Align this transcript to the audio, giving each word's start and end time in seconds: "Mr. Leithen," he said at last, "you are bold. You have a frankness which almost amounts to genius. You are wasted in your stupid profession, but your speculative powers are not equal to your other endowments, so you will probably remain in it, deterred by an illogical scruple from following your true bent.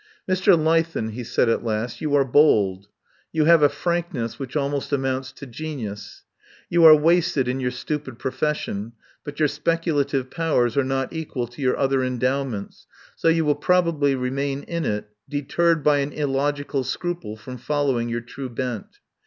"Mr. 0.27 0.57
Leithen," 0.57 1.09
he 1.11 1.23
said 1.23 1.47
at 1.47 1.63
last, 1.63 2.01
"you 2.01 2.15
are 2.15 2.25
bold. 2.25 2.87
You 3.31 3.45
have 3.45 3.61
a 3.61 3.69
frankness 3.69 4.39
which 4.39 4.55
almost 4.55 4.91
amounts 4.91 5.31
to 5.33 5.45
genius. 5.45 6.23
You 6.71 6.83
are 6.85 6.95
wasted 6.95 7.47
in 7.47 7.59
your 7.59 7.69
stupid 7.69 8.17
profession, 8.17 8.93
but 9.23 9.37
your 9.37 9.47
speculative 9.47 10.31
powers 10.31 10.75
are 10.75 10.83
not 10.83 11.13
equal 11.13 11.45
to 11.45 11.61
your 11.61 11.77
other 11.77 12.03
endowments, 12.03 12.87
so 13.15 13.27
you 13.27 13.45
will 13.45 13.53
probably 13.53 14.15
remain 14.15 14.63
in 14.63 14.85
it, 14.85 15.07
deterred 15.29 15.83
by 15.83 15.99
an 15.99 16.13
illogical 16.13 16.83
scruple 16.83 17.37
from 17.37 17.57
following 17.59 18.09
your 18.09 18.21
true 18.21 18.49
bent. 18.49 18.87